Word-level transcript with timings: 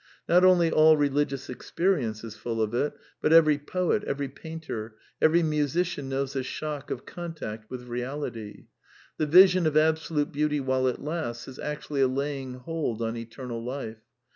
Not 0.27 0.43
only 0.43 0.71
all 0.71 0.97
religious 0.97 1.47
experience 1.47 2.23
is 2.23 2.35
full 2.35 2.59
of 2.59 2.73
it, 2.73 2.93
but 3.21 3.31
every 3.31 3.59
poet, 3.59 4.03
every 4.05 4.29
painter, 4.29 4.95
every 5.21 5.43
musician 5.43 6.09
knows 6.09 6.33
the 6.33 6.41
shock 6.41 6.87
j^, 6.89 6.93
of 6.93 7.05
contact 7.05 7.69
with 7.69 7.83
reality. 7.83 8.65
The 9.17 9.27
vision 9.27 9.67
of 9.67 9.77
absolute 9.77 10.31
beauty^"* 10.31 10.59
"^ 10.61 10.61
while 10.65 10.87
it 10.87 10.99
lasts 11.03 11.47
is 11.47 11.59
actually 11.59 12.01
a 12.01 12.07
laying 12.07 12.55
hold 12.55 13.03
on 13.03 13.15
eternal 13.15 13.63
life. 13.63 14.01